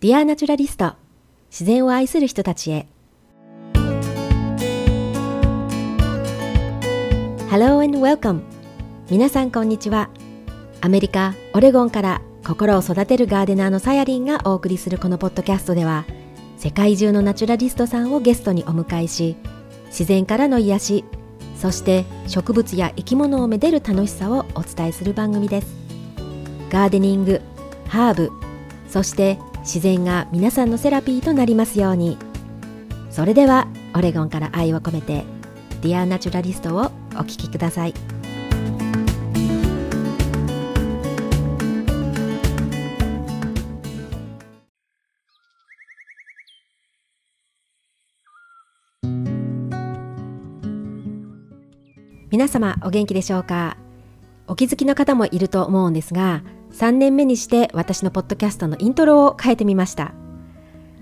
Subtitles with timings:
[0.00, 0.92] Dear Naturalist
[1.50, 2.86] 自然を愛する人たちへ。
[7.50, 8.42] Hello and welcome
[9.10, 10.08] 皆さんこんにちは。
[10.80, 16.06] アメリカ・オレゴンから心を育てるガーデナーのさやりんがお送りするこのポッドキャストでは
[16.58, 19.34] 世界中のナチュラリストさんをゲストにお迎えし
[19.86, 21.04] 自然からの癒し
[21.56, 25.66] そして植物や生き物をめでる楽しさをお伝えする番組です。
[26.70, 27.40] ガーデニング
[27.88, 28.30] ハーブ
[28.88, 29.38] そして
[29.68, 32.16] 自然が皆さんのセラピーとなりますように。
[33.10, 35.24] それではオレゴンから愛を込めて
[35.82, 37.94] Dear Naturalist をお聴きください。
[52.30, 53.76] 皆様お元気でしょうか？
[54.46, 60.12] お気づきの方もいると思うんですが3年目にして私のポッドキャストのイントロを変えてみました。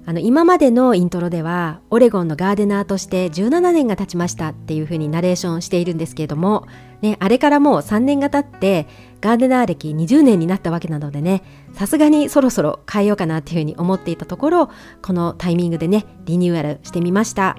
[0.08, 6.68] あの今までのイントロではオレゴンのガーデナーとして17年が経ちましたっていうふうにナレーションしているんですけれども、
[7.02, 8.86] ね、あれからもう3年が経って
[9.20, 14.70] ガーデナー歴20年になったわけなのでねさすがにそろそろ変えようかなっていうふうに思っていたところ
[15.02, 17.56] このタイミングでねリニューアルしてみました。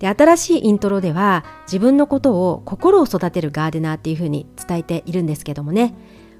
[0.00, 5.94] で新しいイントロでは自分のことを心を育てるガーデナーっていうふうに伝えているんですけどもね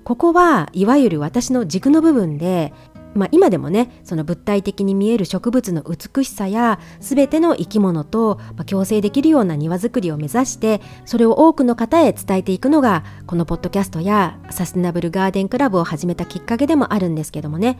[0.04, 2.72] ここはいわゆる私の軸の部分で、
[3.14, 17.78] まあ、今でもねその物体的に見える植物の美しさや全ての生き物と、共生できるような庭づくりを目指してそれを多くの方へ伝えていくのがこのポッドキャストやサステナブルガーデンクラブを始めたきっかけでもあるんですけどもね。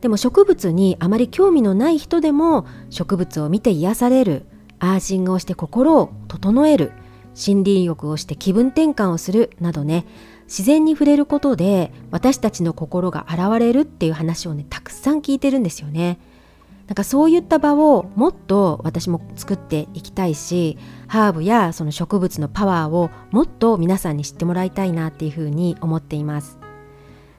[0.00, 4.44] でも植物にあまり興味のない人でも植物を見て癒される
[4.78, 6.92] アーシングをして心を整える
[7.34, 10.04] 森林浴をして気分転換をするなどね
[10.44, 16.18] 自然に触れることで私たちの心が現れるっていう話をねたくさん聞いてるんですよね。
[16.86, 20.76] なんかそういった場をもっと私も作っていきたいし
[21.08, 26.58] ハーブやその植物のパワーをもっと皆さんに知ってもらいたいなっていうふうに思っています。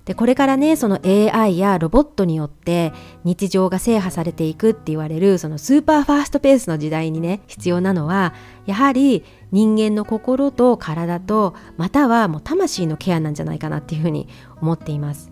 [0.05, 8.33] でこれからねその AI やロボットによって日常が制覇されていくって言われるそのスーパーファーストペースの時代にね必要なのは
[8.67, 14.27] やはり人間の心と体とまたはもう魂のケアなんじゃないかなっていうふうに
[14.61, 15.31] 思っています。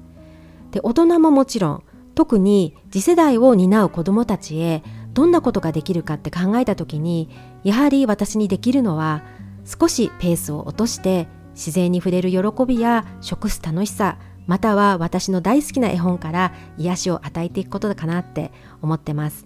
[0.72, 1.84] で大人ももちろん
[2.16, 7.29] 特に次世代を担う子どもたちへどんなことができるかって考えた時に
[7.63, 9.24] やはり私にできるのは
[9.66, 18.51] 少しペースを落として自然に触れる喜びや食す楽しさまたは私の大好きな絵本から癒しを与えていくことかなって
[18.81, 19.45] 思ってます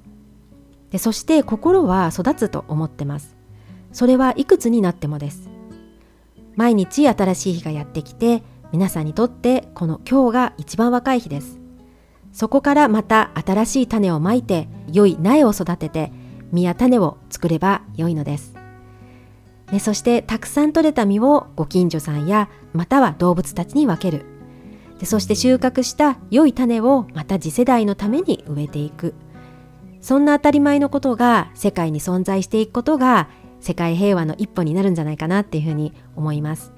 [0.90, 3.37] でそして心は育つと思ってます
[3.98, 5.50] それはいくつになってもです。
[6.56, 11.60] 毎日新しい日がやってきて皆さんにとってこの今日が一番若い日です。
[12.32, 16.12] そこからまた新しい種をまいて良い苗を育てて
[16.52, 18.54] 実や種を作れば良いのです、
[19.72, 24.26] ね、そしてたくさん取れた実をご近所さんやまたは動物たちに分ける。
[25.00, 29.16] でそして収穫した良い種をまた次世代のために植えていく。
[30.02, 33.28] そんな当たり前のことが世界に存在していくことが
[33.68, 36.72] 世界平和の一歩になるんじゃないかなっていうふうに思います。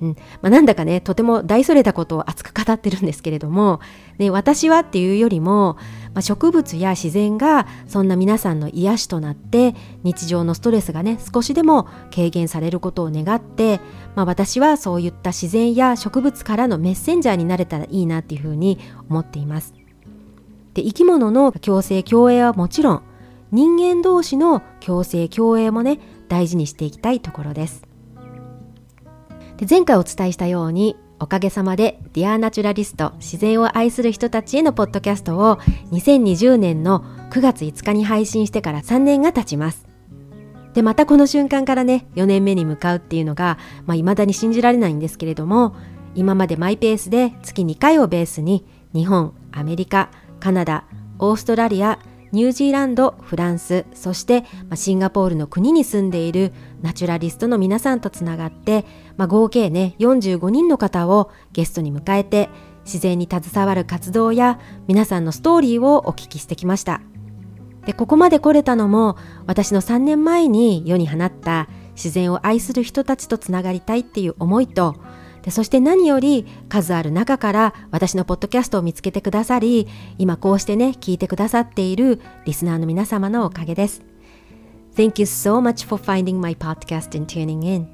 [0.00, 3.80] うんまあ、なんだかねとても大それたことを熱く語ってるんですけれども、
[4.18, 5.76] ね、私はっていうよりも、
[6.14, 13.80] まあ、植物や自然がそんな皆さんの癒しとなって日常のストレスがね少しでも軽減されることを願って、
[14.14, 18.78] まあ、私はそういった自然や植物からのメッセンジャーになれたらいいなっていうふうに
[19.10, 19.74] 思っています。
[20.74, 23.02] で生き物の共生共栄はもちろん
[23.50, 27.82] 人間同士の共生共栄もね大事にしていきたいところです。
[29.56, 35.56] で前回お伝えしたようにおかげさまで Dear Naturalist 自然を愛する人たちへのポッドキャストを
[35.90, 39.88] 2020年の9月5日に配信してから3年が経ちます。
[40.74, 45.74] でまたこの瞬間からね4年目に向かうっていうのが、まあ、未だに信じられないんですけれども
[46.14, 48.64] 今までマイペースで月2回をベースに
[48.94, 50.84] 日本アメリカカナダ
[51.18, 51.98] オーストラリア
[52.32, 54.44] ニュージーランドフランスそして
[54.74, 56.52] シンガポールの国に住んでいる
[56.82, 58.84] ナチュラリストの皆さんとつながって、
[59.16, 62.48] まあ、合計ね45人の方をゲストに迎えて
[62.84, 67.02] 自然に携わる活動や皆さんのストーリーをお聞きしてきました。
[67.84, 69.16] でここまで来れたのも
[69.46, 74.96] 私の3年前に世に放った自然を愛する人たちとつながりたいっていう思いと
[75.48, 84.02] でそして何より数ある中から私のポッドキャストを見つけてくださり今こうしてね聞いてくださっているリスナーの皆様のおかげです。
[84.94, 87.88] Thank you so much for finding my podcast and tuning in.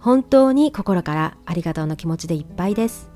[0.00, 3.10] 本当に心からありがとうの気持ちでいっぱいです。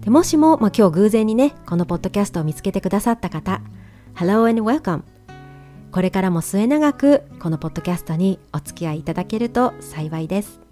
[0.00, 3.60] でもしも、まあ、今日偶然にねこのポッドキャストを見つけてくださった方
[4.14, 5.02] Hello and welcome.
[5.92, 10.65] これからも末永くこのポッドキャストにお付き合いいただけると幸いです。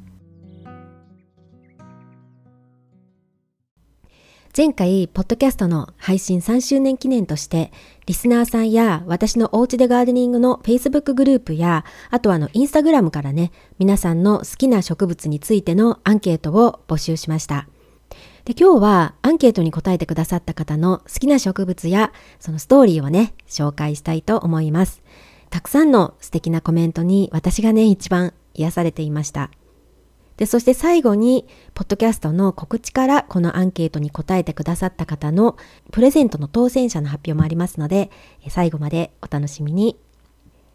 [4.56, 7.72] 前回、ポッドキャストの配信3周年記念として、
[8.06, 17.66] リスナーさんや私のおうちでガーデニングの Facebook グループや、あとはあの、インスタグラムからね、皆さんの好きな植物についてのアンケートを募集しました。
[18.44, 25.02] で、今日はアンケートに答えてくださった方の好きな植物や、そのストーリーをね、紹介したいと思います。
[25.50, 29.50] たくさんの素敵なコメントに私がね、一番癒されていました。
[30.36, 35.56] で、そして最後に、ポッドキャストの告知からこのアンケートに答えてくださった方の
[35.92, 38.10] プレゼントの当選者の発表もありますので、
[38.48, 39.96] 最後までお楽しみに。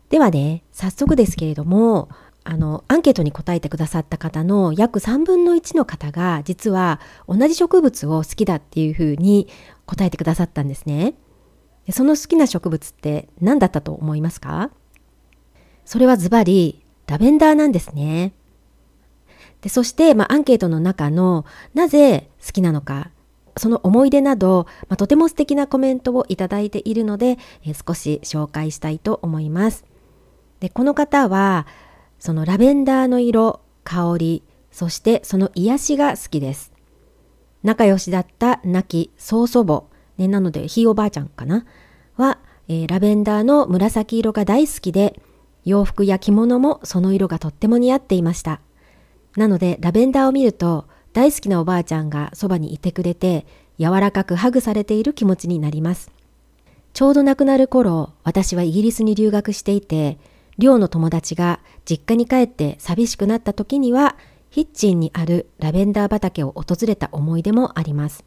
[0.10, 2.10] ではね、早速ですけれども、
[2.46, 9.50] あの、アンケートに答えてくださった方の約3分の1の方が、実は同じ植物を好きだっていうふうに
[9.86, 11.16] 答えてくださったんですね。
[11.92, 14.72] その好きな植物って何だったと思いますか？
[15.86, 18.34] それはズバリラベンダーなんですね。
[19.62, 23.12] でそして、まあ、アンケートの中のなぜ好きなのか
[23.58, 29.84] その思い出など、まあ、とても素敵なコメントをいただいているので、えー、少し紹介したいと思います。
[30.62, 31.68] でこの方は
[32.20, 36.72] そのラベンダーの色香りそしてその癒しが好きです。
[37.64, 39.84] 仲良しだった亡き曽祖母、
[40.18, 41.66] ね、なのでひいおばあちゃんかな？
[42.16, 42.40] は、
[42.70, 45.22] えー、ラベンダーの紫色が大好きで
[45.66, 48.62] 洋服や着物もその色がとっても似合っていました。
[49.36, 53.46] なのでラベンダーを見ると大好きなおばあちゃんがそばにいてくれて
[53.78, 56.12] 柔らかくハグされている気持ちになります。
[56.94, 60.18] ちょうど亡くなる頃、私はイギリスに留学していて、
[60.58, 64.18] 寮の友達が実家に帰って寂しくなった時には、
[64.50, 68.26] ヒッチンにあるラベンダー畑を訪れた思い出もあります。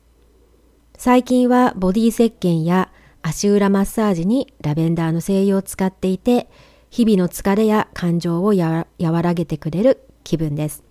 [0.97, 2.91] 最近はボディ石鹸や
[3.23, 6.49] 足裏マッサージにラベンダーの精油を使っていて、
[6.91, 8.87] 日々の疲れや感情を和
[9.23, 10.85] らげてくれる気分です。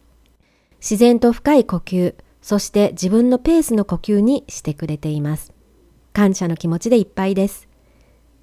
[0.81, 5.53] 自然と深い呼吸、そして自分のペースの呼吸にしてくれています。
[6.11, 7.69] 感謝の気持ちでいっぱいです。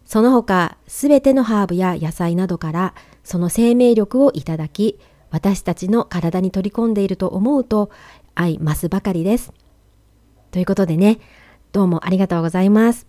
[0.05, 2.95] その他、すべてのハーブや野菜などから
[3.25, 5.01] その生命力をいただき、
[5.31, 7.91] 私たちの体に取り込んでいると思うと
[8.35, 9.53] 愛増すばかりです。
[10.53, 11.19] ということでね、
[11.73, 13.09] どうもありがとうございます。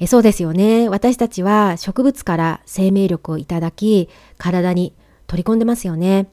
[0.00, 0.88] えそうですよね。
[0.88, 4.08] 私たちは植物から生命力をいただき、
[4.38, 4.94] 体に
[5.26, 6.30] 取り込んでますよね。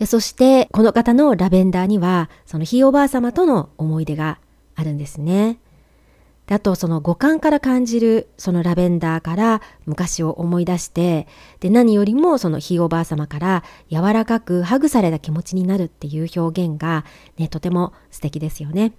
[0.00, 4.38] で、そしてこの方のラベンダーには、そのひいおばあ様との思い出が
[4.74, 5.58] あるんですね。
[6.46, 11.28] であと、その五感から感じるそのラベンダーから昔を思い出して、
[11.60, 17.04] で、何よりもそのひいおばあ様から柔らかくハグされた気持ちになるっていう表現が
[17.36, 18.94] ね、とても素敵ですよね。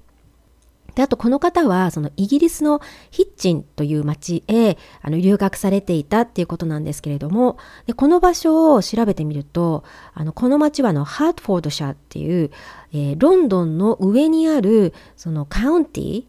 [0.95, 7.57] で、あとこの方は、そのイギリスのヒッチンという町へあの留学されていたっていうことなんですけれども、
[7.88, 9.83] でこの場所を調べてみると、
[10.13, 12.51] あのこの町はのハートフォード社っていう、
[12.93, 16.25] えー、ロンドンの上にあるそのカウンティ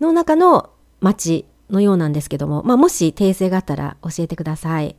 [0.00, 4.96] の中の町のようなんですけども、まあ、もし訂正があったら教えてください。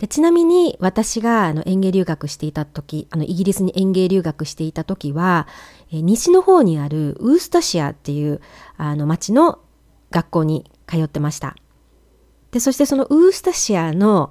[0.00, 5.46] でちなみに私があの園芸留学していた時あのイギリスに園芸留学していた時は、
[5.92, 8.40] え西の方にあるウーストシアっていう
[8.78, 9.58] あの町の
[10.10, 11.54] 学校に通ってました。
[12.50, 14.30] でそしてそのウーストシアの、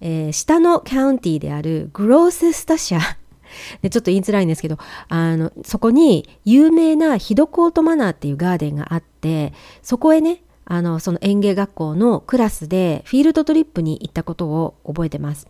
[0.00, 3.00] えー、下のカウンティであるグロースストシア
[3.82, 4.78] でちょっと言いづらいんですけど
[5.10, 9.52] あのそこに有名な Hidcote Manor っていうガーデンがあって
[9.82, 15.48] そこへねあのその園芸学校のクラスで field trip に行ったことを覚えてます。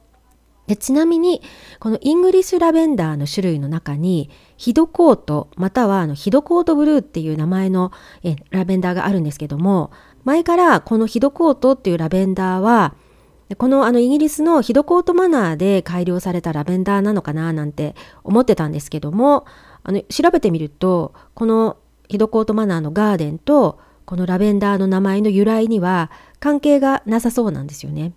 [0.67, 1.43] でちなみに
[1.81, 7.90] このイングリッシュラベンダーの種類の中に Hidcote またはあの Hidcote Blue っていう名前の
[8.23, 9.90] えラベンダーがあるんですけども
[10.23, 12.95] 前からこの Hidcote っていうラベンダーは
[13.59, 19.47] このあのイギリスのヒドコートマナーで改良されたラベンダーなのかななんて思ってたんですけども
[19.83, 28.12] あの調べてみるとこのヒドコートマナーのガーデンとこのラベンダーの名前の由来には関係がなさそうなんですよね。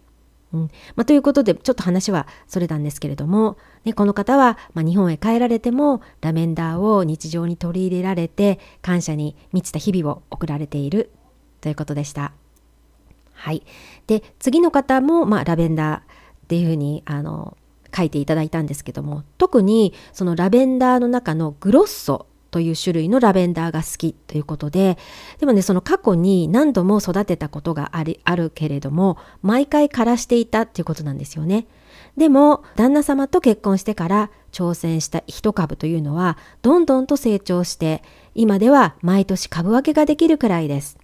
[0.52, 0.62] うん
[0.96, 11.12] まあ、ということでちょっと話はそれなんですけれども、ね、この方は、まあ、日本へ帰られてもラベンダーを日常に取り入れられて感謝に満ちた日々を送られている
[11.62, 12.34] ということでした。
[13.34, 13.64] はい、
[14.08, 16.04] で次の方も、まあ、ラベンダーっ
[16.48, 17.56] ていうふうにあの
[17.96, 25.00] 書いていただいたんですけども特にそのラベンダーの中のグロッソという種類のラベンダーが好きということで、
[25.40, 31.66] でもね、その過去に何度も育てたことがありあるけれども、毎回枯らしていたっていうことなんですよね。
[32.16, 38.04] でも、旦那様と結婚してから、挑戦した一株というのはどんどんと成長して
[38.36, 40.98] 今では毎年株分けができるくらいです。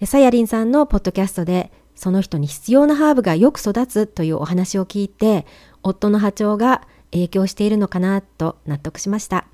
[0.00, 5.46] でさやりんさんのポッドキャストでその人に必要なハーブがよく育つというお話を聞いて
[5.82, 9.46] 夫の波長が影響しているのかなと納得しました。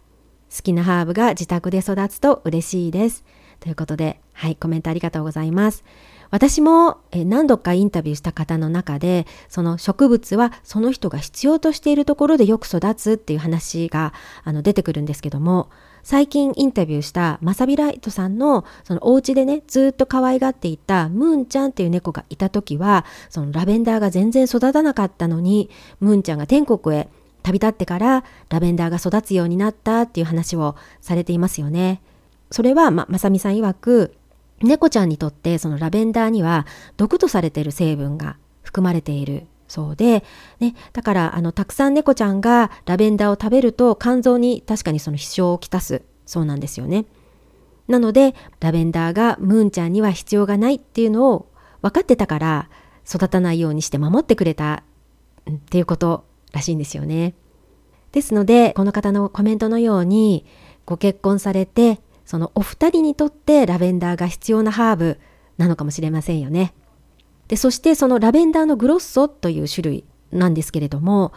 [0.54, 3.24] 好きなハーブが自宅で育つと嬉しいです。
[3.60, 5.84] ということで、はい、コメントありがとうございます。
[6.30, 14.12] 私も何度かインタビューした方の中で、その植物はその人が必要としているところでよく育つっていう話が
[14.44, 15.70] あの出てくるんですけども、
[16.02, 27.08] 最近インタビューしたマサビライトさんのそのお家でね、ずっと可愛がっていたムーンちゃんっていう猫がいた時は、そのラベンダーが全然育たなかったのに、ムーンちゃんが天国へ
[27.42, 32.02] 旅立ってからラベンダーが育つようになったっていう話をされていますよね。
[32.50, 34.14] それはま、まさみさん曰く、
[34.62, 36.66] 猫ちゃんにとってそのラベンダーには
[36.96, 40.24] 毒とされている成分が含まれているそうで、
[40.58, 47.06] ね、だからあのたくさん猫ちゃんがラベンダーを食べると肝臓に確かにその支障をきたすそうなんですよね。
[47.88, 51.46] なのでラベンダーがムーンちゃんには必要がないっていうのを
[51.82, 52.68] 分かってたから
[53.08, 54.82] 育たないようにして守ってくれた
[55.50, 57.34] っていうことらしいんですよね。
[58.12, 60.44] ですのでこの方のコメントのように
[60.84, 65.20] ご結婚されてそのお二人にとってラベンダーが必要なハーブ
[65.58, 66.74] なのかもしれませんよね。
[67.48, 71.32] でそしてそのラベンダーのグロッソという種類なんですけれども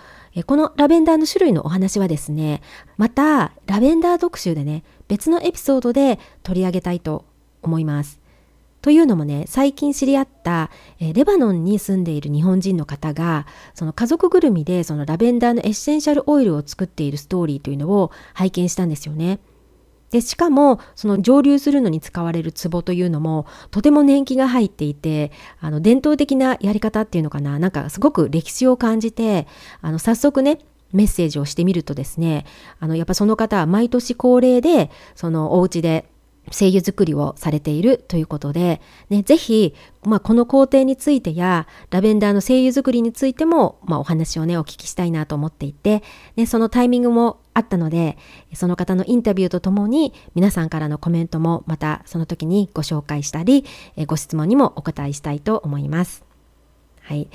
[0.45, 2.61] このラベンダーの種類のお話はですね
[2.97, 7.25] またラベンダー特集でね別のエピソードで取り上げたいと
[7.63, 8.22] 思います。
[8.83, 19.39] というのもね最近知り合った、えレバノンに住んでいる日本人の方がその家族ぐるみでそのラベンダーのエッセンシャルオイルを作っているストーリーというのを拝見したんですよね。
[20.11, 29.47] でしかもその蒸留するのに使われる壺というのもとても年季が入っていてあの伝統的なやり方っていうのかななんかすごく歴史を感じて
[29.81, 30.59] あの早速ね
[30.91, 32.45] メッセージをしてみるとですね
[32.79, 36.05] あのやっぱその方は毎年恒例でそのお家で
[36.51, 39.73] 精油作りをされているということで、ね、ぜひ、
[40.03, 46.03] まあ、この工程についてやラベンダーの精油作りについても、まあ、お話をねお聞きしたいなと思っていて、
[46.35, 48.17] ね、そのタイミングもあったので
[48.53, 53.65] その方のインタビューとともに皆さんからのコメントもまたその時にご紹介したり
[54.07, 56.32] ご質問にもお答えしたいと思います。
[57.03, 57.29] はい。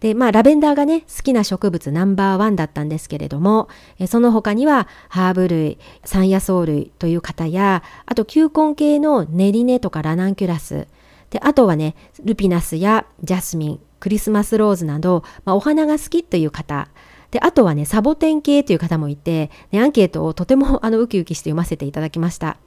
[0.00, 3.68] で、まあ、ラベンダーがね、好きな植物ナンバーワンだったんですけれども、
[4.06, 10.86] その他には、ハーブ類、山野草類という方や、あと、球根系のネリネとかラナンキュラス、
[11.30, 16.88] で、あとはね、ルピナスやジャスミン、クリスマスローズなど、まあ、お花が好きという方、
[17.30, 22.58] で、あとはね、サボテン系という方もいて、ね、アンケートをとても あのウキウキして読ませていただきました。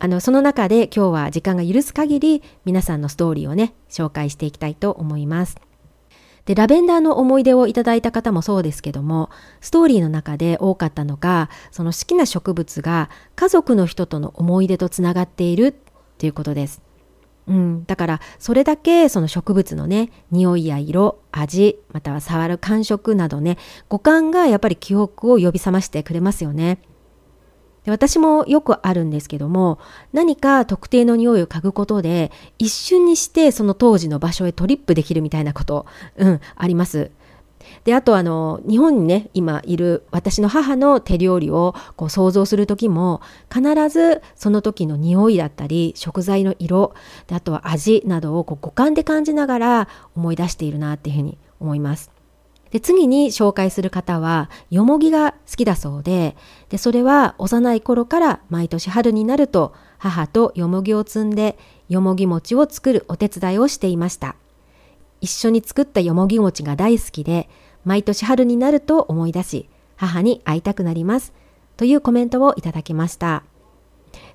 [0.00, 5.67] あの、その中で今日は時間が許す限り皆さんのストーリーをね、紹介していきたいと思います。
[6.48, 9.28] で、ラベンダーの思い出をいただいた方もそうですけども、
[9.60, 15.74] ストーリーの中で多かったのが、その好きな植物が家族の人との思い出とつながっているっ
[16.16, 16.80] ていうことです。
[17.48, 23.56] うん、だからそれだけその植物のね匂いや色味または触る感触などね
[23.88, 26.78] 五感がやっぱり記憶を呼び覚ましてくれますよね。
[27.88, 29.78] で私もよくあるんですけども
[30.12, 37.10] 何か特定の匂いを嗅ぐことで一瞬にしてその当時の場所へトリップできるみたいなこと、うん、あります。
[37.84, 46.94] であとあの日本にね今いる私の母の手料理をこう想像する時も必ずその時の匂いだったり食材の色
[47.26, 52.17] であとは味などをこう五感で感じながら思い出しているなっていうふうに思います。
[52.70, 56.36] で次に紹介する方はよもぎが好きだそうで
[56.68, 61.58] でそれは幼い頃から毎年春になると母とよもぎを摘んで
[61.88, 64.36] よもぎ餅を作るお手伝いをしていました。
[65.20, 67.48] 一緒に作ったよもぎ餅が大好きで
[67.84, 71.32] 毎年春になると思い出し母に会いたくなります
[71.76, 73.42] というコメントをいただきました。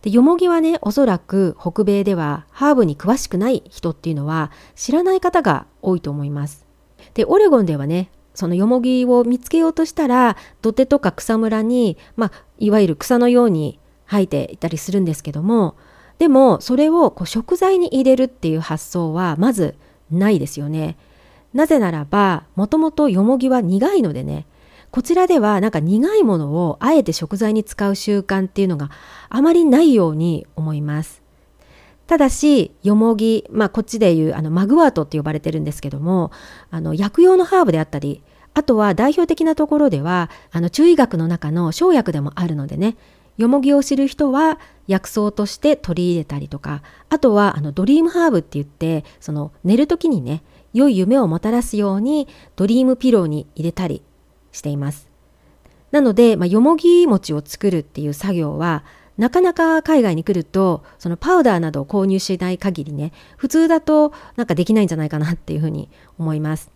[0.02, 6.66] でよもぎはねおそらく北米ではハーブに詳しくない人っていうのは知らない方が多いと思います。
[7.14, 15.76] でオレゴンではねそのよもぎを見つけようとしたら土手とか草むらに、まあ、いわゆる草のように生えていたりするんですけども
[16.20, 19.76] でもそれをこう食材に入れるっていう発想はまず
[20.12, 20.96] ないですよね。
[21.54, 24.48] なぜならばもともとよもぎは苦いのでね
[24.90, 28.92] こちらではなんか苦いものをあえて食材に使う習慣っていうのが
[29.30, 31.23] あまりないように思います。
[32.14, 36.30] ただし、よもぎ、まあ、こっちでいうあのマグワートって呼ばれてるんですけども、
[36.70, 38.22] あの薬用のハーブであったり、
[38.54, 42.98] あとは代表的なところでは、あの中医学の中の生薬でもあるのでね、
[43.38, 54.04] よもぎを知る人は薬草として取り入れたりとか、あとはあのドリームハーブって言って、その寝る時にね、良い夢をもたらすようにドリームピローに入れたり
[54.52, 55.10] しています。
[55.90, 58.84] なので、まあ、よもぎ餅を作るっていう作業は
[59.18, 66.72] なかなか海外に来るとそのパウダーなどを購入しない限りね普通だとなんかできないんじゃないかなっていうふうに思います。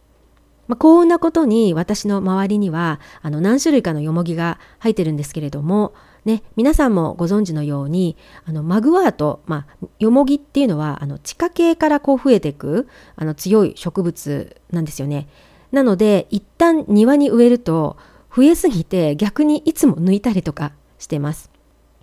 [0.67, 5.93] まあ、幸運なことに私の周りにはあの何種類かのよもぎが入ってるんですけれども、
[6.25, 15.29] ね、皆さんもご存知のようにあのマグワート、まあ、よもぎっていうのはあの地下系からこう増えていくあの強い植物なんですよね。
[15.71, 17.97] なので一旦庭に植えると
[18.35, 21.56] 増えすぎて逆にいつも抜いたりとかしてます。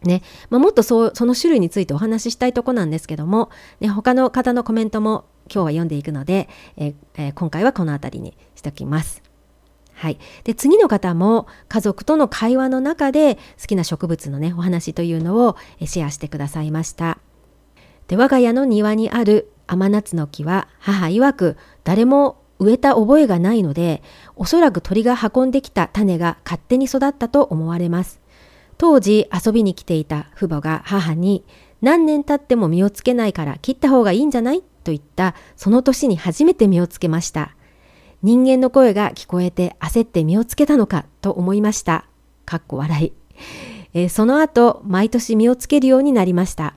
[0.05, 9.23] ねまあ、もっとその種類についてお話ししたいとこなんですけども、ね、他の方のコメントも今日は読んでいくので、ええー、今回はこの辺りにしておきます。
[9.95, 17.19] はい、で次の方も家族との会話の中で好きな植物のねお話というのをシェアしてくださいました。
[18.09, 24.03] で我が家の庭にある甘夏の木は母曰く誰も植えた覚えがないので
[24.37, 28.21] おそらく鳥が運んできた種が勝手に育ったと思われます。
[28.85, 31.43] 当時遊びに来ていた父母が母に
[31.81, 37.57] 何年経っても実をつけないから切った方がいいんじゃないと言ったその年に初めて実をつけました。
[38.23, 42.05] 人間の声が聞こえて焦って実をつけたのかと思いました。
[42.45, 43.13] かっこ笑い。
[43.95, 46.77] えー、その後、毎年実をつけるようになりました。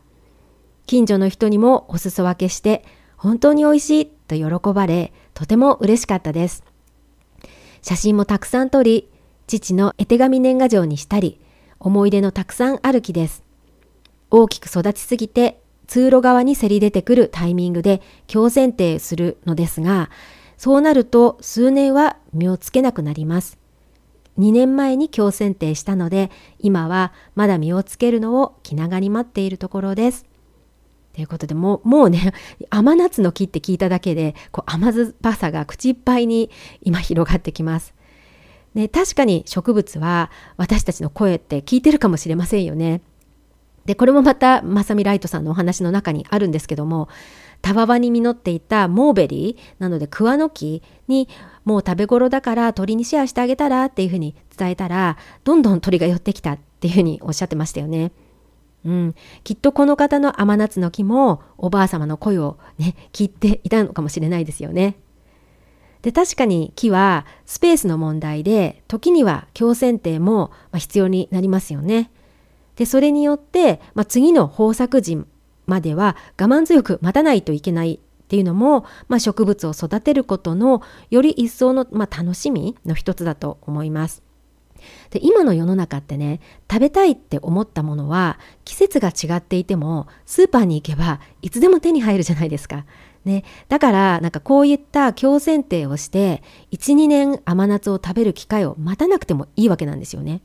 [0.86, 2.86] 近所の人にもお裾分けして、
[3.18, 6.64] 本当に美味しいと喜ばれ、とても嬉しかったです。
[7.82, 9.10] 写真もたくさん撮り、
[9.46, 11.42] 父の絵手紙年賀状にしたり、
[11.80, 13.44] 思い出のたくさんある木です。
[14.30, 20.10] 大きく育ちすぎて通路側にせり出てくるタイミングで強剪定するのですが、
[20.58, 23.58] そうなると数年は実をつけなくなります。
[24.38, 26.30] 2年前に強剪定したので、
[26.60, 30.26] 今はまだ実をつけるのを気長に待っているところです。
[31.14, 32.32] ということでもうもうね
[32.70, 36.52] 甘夏の木って聞いただけでこう甘酸っぱさが口いっぱいに
[36.84, 37.96] 今広がってきます。
[38.78, 43.02] ね、確かに植物は私たちの声って聞いてるかもしれませんよね。
[43.86, 47.08] でこれもまたまさみライトさんのお話の中にあるんですけども
[47.62, 51.28] たわわに実っていたモーベリーなので桑の木に
[51.66, 58.12] もう食べ頃だから鳥にシェアしてあげたらっていうふうに伝えたらどんどん鳥が寄ってきたっていうふうにおっしゃってましたよね。
[58.86, 64.98] うん、きっとこの方の甘夏の木もおばあ様の声をね聞いていたのかもしれないですよね。
[66.08, 72.12] で確かに木はスペースの問題で時には強剪定も必要になりますよね。
[72.78, 75.22] でそれによって、まあ、次の豊作時
[75.66, 84.24] までは我慢強く待たないといけないっていうのも、まあ、植物を育てることのより一層の、まあ、楽しみの一つだと思います。
[85.10, 86.40] で今の世の中ってね
[86.72, 92.86] 食べたいって思ったものは季節が違っていてもスーパーに行けばいつでも手に入るじゃないですか。
[93.28, 100.42] ね、だからなんかこういった強剪定をして12年甘夏を食べる機会を待たなくてもいいわけなんですよね。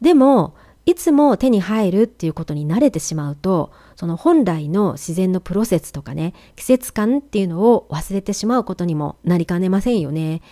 [0.00, 0.54] でも
[0.84, 10.42] いつも手に入るっていうことに慣れてしまうとその本来の自然のプロセスとかね季節感っていうのを忘れてしまうことにもなりかねませんよね。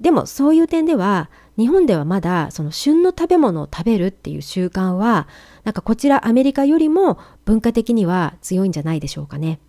[0.00, 1.28] でもそういう点では
[1.58, 5.28] 日本ではまだその旬の食べ物を食べるっていう習慣は
[5.64, 9.60] なんかこちらアメリカよりも文化的には強いんじゃないでしょうかね。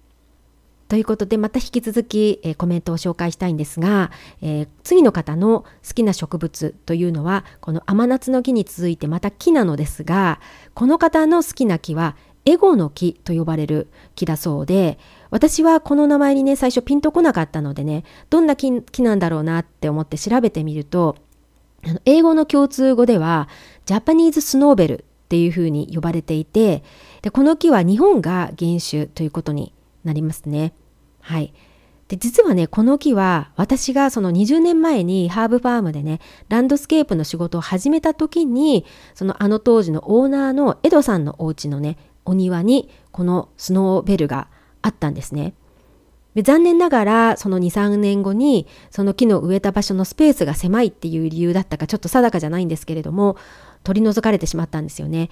[0.91, 10.41] ということでまた引き続き、えー、コメントを紹介したいんですが、えー、次の方の好きな植物というのはこの甘夏の木に続いてまた木なのですが
[10.73, 14.99] この方の好きな木はエゴの木と呼ばれる木だそうで
[15.29, 18.69] 私はこの名前にね最初ピンとこなかったのでねどんな木
[19.01, 21.15] なんだろうなって思って調べてみると
[22.03, 23.47] 英語の共通語では
[23.85, 26.83] Japanese snowbell っていうふうに呼ばれていて
[27.21, 29.73] でこの木は日本が原種ということに
[30.03, 30.73] なりますね。
[31.21, 31.53] はい。
[32.11, 44.49] で実はねこの木は私がその20年前に herb farm でねランドスケープの仕事を始めた時にそのあの当時のオーナーのエドさんのお家のねお庭にこの snowbell が
[44.81, 45.53] あったんですね。
[46.35, 53.37] で残念ながらその23年後にその木の植えた場所のスペースが狭いっていう理由だったかちょっと定かじゃないんですけれども
[53.83, 55.29] 取り除かれてしまったんですよね。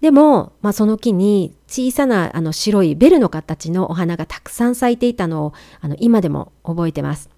[0.00, 7.30] でも、まあ、その木に小さなあの白いベルの形のお花がたくさん咲いていたのをあの今でも覚えてます。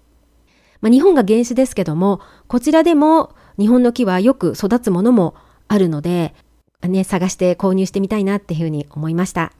[0.79, 5.35] まあ、日本が原種ですけどもこちらでも日本の木はよく育つものも
[5.67, 6.33] あるので、
[6.81, 9.53] ね、探して購入してみたいなっていうふうに思いました。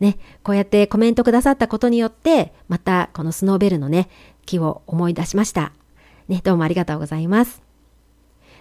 [0.00, 4.08] ね、こうやってコメントくださったことによってまたこのスノーベルのね
[4.46, 5.72] 木を思い出しました。
[6.28, 7.71] ね、どうもありがとうございます。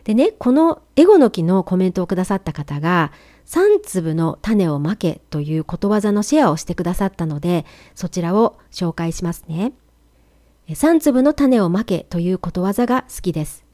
[0.03, 3.11] でね、このエゴの木のコメントをくださった方が、
[3.45, 9.73] 3粒の種をまけということわざのシェアをしてくださったので、そちらを紹介しますね。
[10.69, 13.65] 3粒の種をまけということわざが好きです。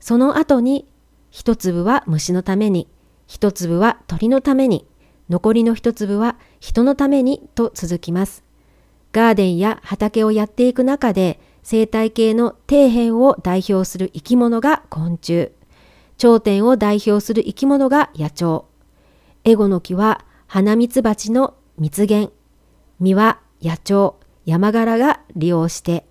[0.00, 0.86] その後に
[1.30, 2.88] 一粒は虫のために、
[3.26, 4.86] 一粒は鳥のために、
[5.30, 8.44] 残りの一粒は人のためにと続きます。
[9.12, 15.50] ガーデンや畑をやっていく中で生態系の底辺を代表する生き物が昆虫、
[16.18, 18.64] 頂点を代表する生き物が野鳥。
[19.44, 22.32] エゴの木は花蜜蜂の蜜源。
[23.00, 26.06] 実は野鳥、山柄が利用して、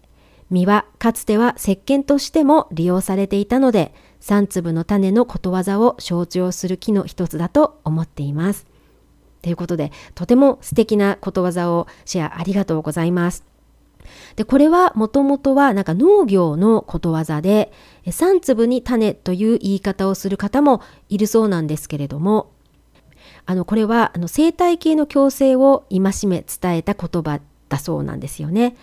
[0.49, 8.65] 実はかつては石鹸としても利用されていたので、三粒の種のことわざを象徴する木の一つだと思っています。
[9.43, 13.52] ということで、とても素敵なことわざをシェアありがとうございます。
[14.35, 17.71] で、これはもともとはなんか農業のことわざで、
[18.11, 22.51] 三粒に種という言い方をする方もいるそうなんですけれども、
[23.45, 28.75] あのこれはあの生態系の共生を戒め伝えた言葉だそうなんですよね。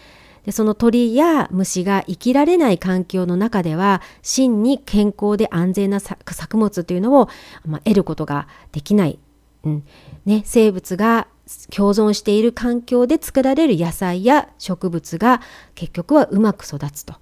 [0.44, 7.28] でその鳥や虫が生きられない環境の中では真に健康で安全な作物というのを、
[7.66, 9.18] まあ、得ることができない、
[9.64, 9.84] うん
[10.24, 11.28] ね、生物が
[11.74, 15.40] 共存している環境で作られる野菜や植物が
[15.74, 17.14] 結局はうまく育つと。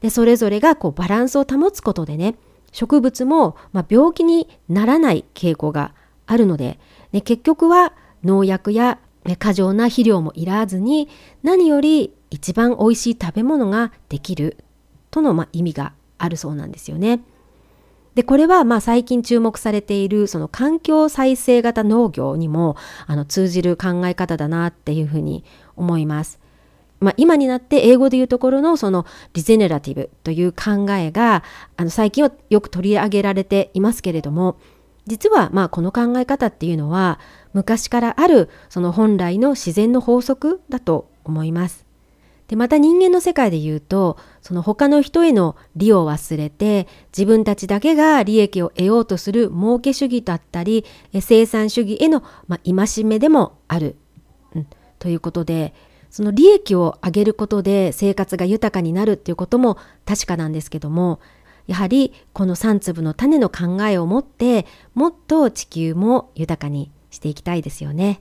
[0.00, 2.34] でそれぞれがこうバランスを保つことでね
[2.72, 5.94] 植物も、まあ、病気にならない傾向が
[6.26, 6.80] あるので、
[7.12, 7.92] ね、結局は
[8.24, 8.98] 農薬や
[9.38, 11.08] 過剰な肥料もいらずに
[11.42, 14.56] 何より一番美味しい食べ物ができる
[15.10, 17.20] との、まあ、意味があるそうなんですよね。
[18.14, 25.44] でこれはまあ最近注目されているその環境再生型農業にもあの通じる考え方だなっていうふうに
[25.76, 26.40] 思います。
[27.00, 31.42] まあ、今になって英語でいうところのそのリゼネラティブという考えが
[31.76, 34.56] あの最近はよく取り上げられていますけれども
[35.08, 37.18] 実はまあこの考え方っていうのは
[37.54, 41.91] 昔からあるその本来の自然の法則だと思います。
[42.52, 50.84] でまた人間の世界で言うとその他の人への利を忘れて自分たちだけが利益を得ようとする儲け主義だったり
[51.18, 53.96] 生産主義への、まあ、戒めでもある、
[54.54, 54.66] うん、
[54.98, 55.72] ということで
[56.10, 61.20] その利益を上げることで生活が豊かになるっていうことも確かなんですけども
[61.68, 68.20] やはりこの3粒の種の考えを持ってもっと地球も豊かにしていきたいですよね。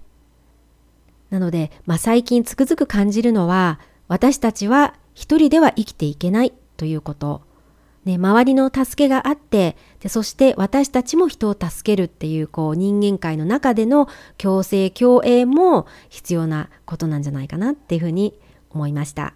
[1.32, 3.80] なので、まあ、最近つくづく感じるのは
[4.12, 7.44] 私たちは一人では生きていけないということ。
[8.04, 18.38] ね、周りの助けがあってでそして私たちも人を助けるっていうこう人間界の中での共生共栄も必要なことなんじゃないかなっていうふうに
[18.72, 19.34] 思いました。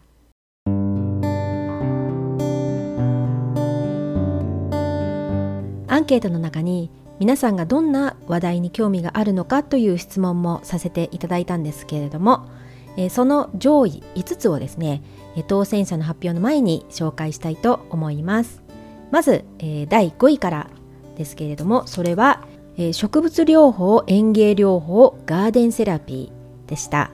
[5.88, 12.50] アンケートの中に皆さんがどんな話題に興味があるのかという質問もさせていただいたんですけれども、
[12.97, 15.03] えその上位5つをですね
[15.47, 18.63] 当選者の発表の前に紹介したいと思います。
[19.12, 20.69] まず、え第5位から
[21.15, 22.41] ですけれどもそれは、
[22.77, 27.12] え植物療法園芸療法ガーデンセラピーでした。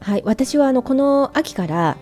[0.00, 1.96] はい私はあのこの秋から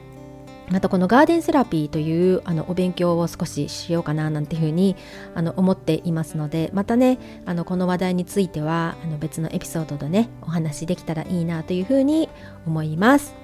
[0.70, 4.96] またこのガーデンセラピーというあのお勉強を少ししようかななんていうふうに
[5.34, 12.28] あの思っていますのでまたねあのこの話題についてはあの別のエピソードでねお話できたらいいなというふうに
[12.66, 13.34] 思います。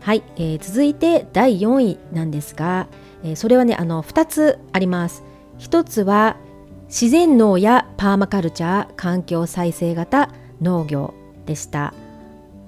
[0.00, 2.88] はい、えー、続いて第4位なんですが、
[3.22, 5.22] えー、それはねあの2つあります。
[5.58, 6.36] 1つは
[6.88, 11.14] 自然農やパーマカルチャー環境再生型農業
[11.44, 11.92] でした。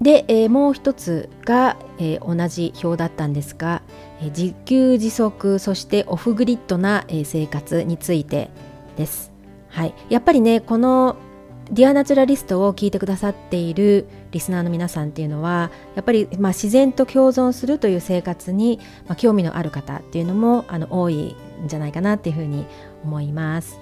[0.02, 3.82] で、えー、もう一つが、えー、同じ表だったんですが、
[4.20, 8.50] えー、自給自足そしてオフグリッドな、え生活について
[8.96, 9.32] です。
[9.68, 11.16] はい、やっぱりねこの
[11.70, 21.34] Dear Naturalist を聞いてくださっているリスナーの皆さんっていうのはやっぱり、まあ、自然と共存するという生活に、まあ、興味のある方っていうのもあの多い
[21.64, 22.66] んじゃないかなっていうふうに
[23.04, 23.78] 思います。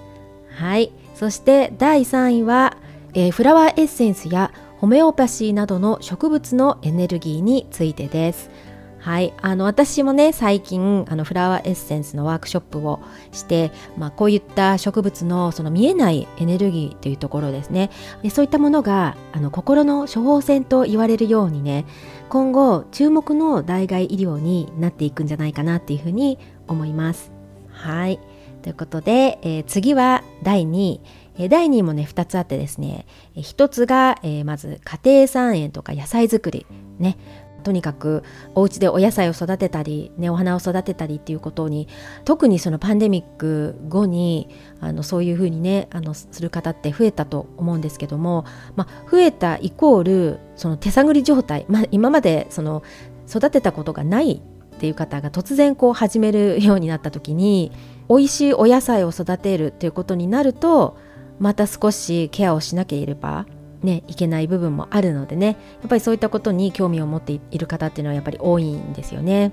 [0.53, 2.77] はいそして第3位は、
[3.13, 8.49] えー、フラワーエッセンスやホメオパシーなどの植物のエネルギーについてです。
[8.97, 12.99] はい、あの私もね最近あのフラワーエッセンスのワークショップを
[13.31, 17.91] して、まあ、こういった植物のその見えないエネルギーというところですね
[18.23, 21.85] でそういったものがあの心の処方箋と言われるようにね
[22.29, 27.31] 今後注目の代替医療になっていくんじゃないかなっていうふうに思います。
[27.69, 28.19] はい
[28.61, 31.01] ということで、えー、次は第2位
[31.37, 36.65] え第2位もね2つあってですね、1つが、えまず家庭菜園とか野菜作り
[36.99, 37.17] ね。
[37.61, 38.23] とにかく
[38.55, 41.87] お家でお野菜を育てたり、ね、お花を育てたりっていうことに
[42.25, 52.83] 特にそのパンデミック後にあのそういうふうにねあのする方って増えたと思うんですけども、まあ、増えたイコールその手探り状態、まあ、今までその
[53.29, 54.41] 育てたことがない
[54.75, 57.71] っていう方が突然こう始めるようになった時に
[58.09, 60.97] 美味しいお野菜を育てるっていうことになると
[61.41, 63.45] また少しケアをしなければ
[63.83, 69.51] ね、いけない部分もあるのでねやっぱりそういったことに興味を持っている方っていうのはやっぱり多いんですよね。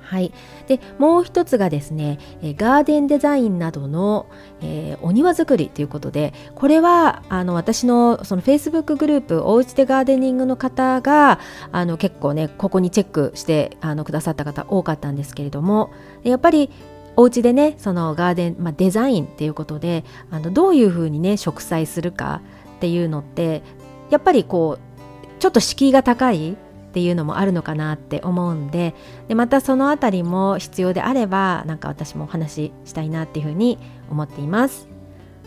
[0.00, 0.32] はい、
[0.66, 2.18] でもう一つがですね
[2.56, 4.26] ガーデンデザインなどの、
[4.62, 11.40] えー、お庭作りということでこれはあの私のその Facebook グループおうちでガーデニングの方が
[11.72, 15.90] あの結構ねここにチェックしてあのくださった方多かったんですけれども
[16.22, 16.70] やっぱり
[17.18, 22.42] お家でねそのガーデン、まあ、デザインっていうことであのどういうふうにね植栽するか
[22.76, 23.62] っていうのって
[24.08, 26.56] やっぱりこうちょっと敷居が高いっ
[26.92, 28.94] ていうのもあるのかなって思うんで
[29.26, 33.80] でまたそのあたりも必要であればなんか私もお話ししたいなっていうふうに
[34.12, 34.88] 思っています。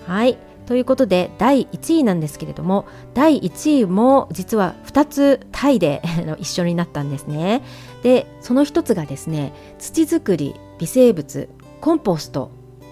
[0.06, 6.02] はいということで第1位なんですけれども第1位も実は2つタイで
[6.38, 7.64] 一緒になったんですね。
[8.04, 11.50] でその1つがですね土作り微生物
[11.82, 12.52] コンポスト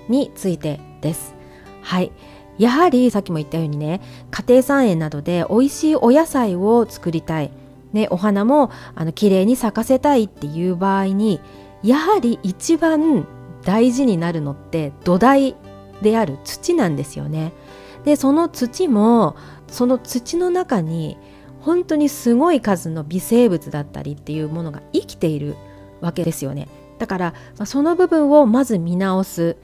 [0.09, 1.35] についてです。
[1.81, 2.11] はい
[2.57, 7.51] やはりさっきも言ったようにね家庭菜園などで美味しいお野菜を作りたい
[7.93, 11.41] ね、お花もあの綺麗に咲かせたいっていう場合に
[11.83, 13.27] やはり一番
[13.63, 15.55] 大事になるのって土台
[16.01, 17.53] である土なんですよね。
[18.05, 19.35] でその土も
[19.67, 21.17] その土の中に
[21.61, 25.55] 本当にすごい数の微生物だったりっていうものが生きている
[25.99, 26.67] わけですよね。
[26.99, 29.57] だからまその部分をまず見直す。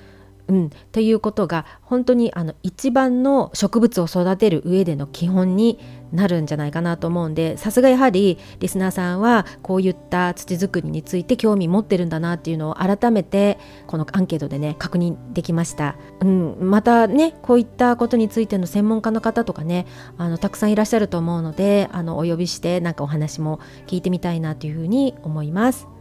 [0.47, 5.79] うん、ということが本当にあの一番の植物を育てる上での基本に
[6.11, 25.94] なるんじゃないかなと思うんでさすがやはりリスナーさんはこういった土作りについて興味持ってるんだなっていうのを改めてこのアンケートでね確認できました、うん、またねこういったことについての専門家の方とかねあのたくさんいらっしゃると思うのであのお呼びしてなんかお話も聞いてみたいなというふうに思います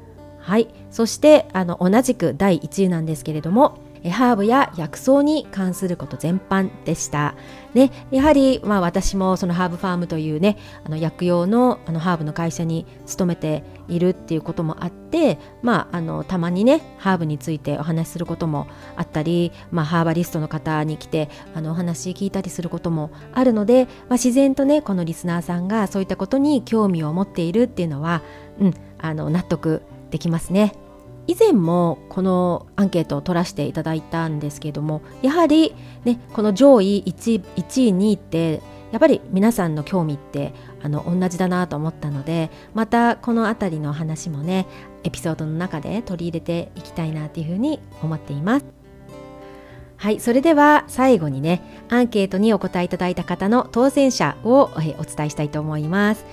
[0.44, 3.78] はいそしてあの同じく第1位なんですけれども
[4.10, 7.34] ハーブや薬草に関すること全般でした。
[7.72, 28.22] ね、やはり、まあ、私もそのハーブファームというねあの薬用のあのハーブの会社に勤めているっていうこともあって、まあ、あのたまにねハーブについてお話しすることもあったり、まあ、ハーバリストの方に来てあのお話聞いたりすることもあるので、まあ、自然とねこのリスナーさんがそういったことに興味を持っているっていうのは、
[28.60, 29.82] うん、あの納得
[30.14, 30.72] できますね。
[31.26, 35.74] 以前もこのアンケートを取らせていただいたんですけどもやはり、
[36.04, 38.60] ね、この上位 1, 1位2位って
[38.92, 44.66] やっぱり皆さんの興味ってあの同じだなと思ったのでまたこの辺りの話もね
[45.02, 48.66] エピソードの中で取り入れていきたいなというふうに思っています。
[49.96, 56.24] はい、それでは最後にねアンケートにお答えいただいた方の当選者をお伝えしたいと思います。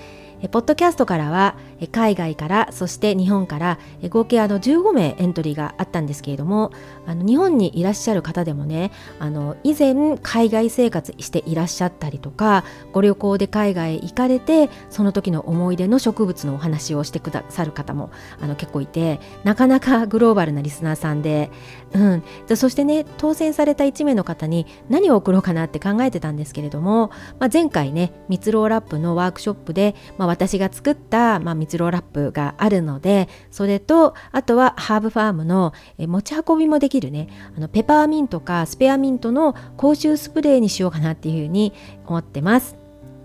[0.49, 1.55] ポッドキャストからは
[1.87, 6.71] 海外からそして日本から合計あの15名エントリーがあったんですけれども
[7.05, 21.49] あの日本にいらっしゃる方でもねあの以前海外生活していらっしゃったりとかご旅行で海外へ行かれてその時の思い出の植物のお話をしてくださる方もあの結構いてなかなかグローバルなリスナーさんで、
[21.93, 41.73] うん、でそしてね当選された1名の方に何を送ろうかなって考えてたんですけれども、まあ、前回ね蜜ろうラップのワークショップで、まあ、私が作った、まあ、蜜ろうラップがあるのでそれとあとはハーブファームの持ち運びもできるねあのペパーミントかスペアミントの口臭スプレーにしようかなっていうふうに
[42.05, 42.75] 思ってます。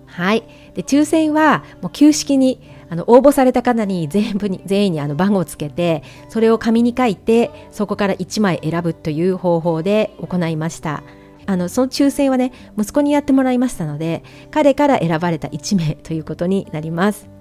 [0.07, 11.03] はい、で抽選はもう旧式にあの応募された方に全部に全員にあの番号をつけてそれを紙に書いてそこから1枚選ぶという方法で行いました。
[11.47, 17.36] あのその抽選はね息子にやってもらいましたので彼から選ばれた1名ということになります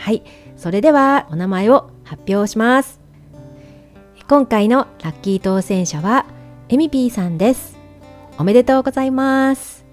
[0.00, 0.22] はい。
[0.56, 3.00] それではお名前を発表します。
[4.26, 6.24] 今回のラッキー当選者は
[6.70, 7.76] エミピーさんです。
[8.38, 9.84] おめでとうございます。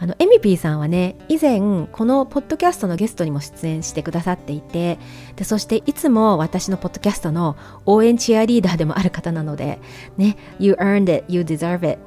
[0.00, 4.96] あのエミピーさんはね以前このポッドキャストのゲストにも出演してくださっていて
[5.34, 9.80] でそしていつも私のポッドキャストの応援チアリーダーでもある方なので
[10.16, 11.98] ね You earned it, you deserve it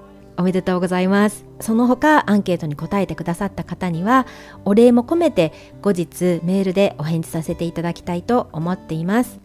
[0.42, 1.46] おめでとうございます。
[1.60, 4.26] その他アンケートに答えてくださった方には
[4.66, 9.40] お礼も込めて後日メールでお返事させていただきたいと思っています。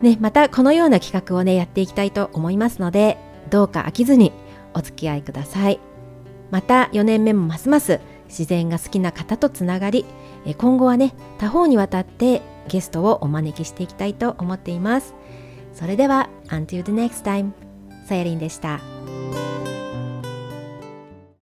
[0.00, 3.18] ね、またこのような企画をねやっていきたいと思いますので
[3.50, 4.32] どうか飽きずに
[4.74, 5.78] お付き合いください。
[6.50, 10.04] また4年目もますます自然が好きな方とつながり
[10.58, 15.14] 今後はね他方にわたってゲストをお招きしていきたいと思っています。
[15.74, 17.52] それでは Until the next time
[18.06, 18.80] さやりんでした。